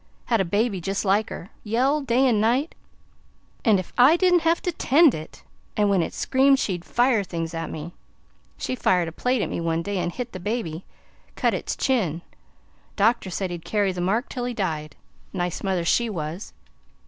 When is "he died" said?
14.45-14.95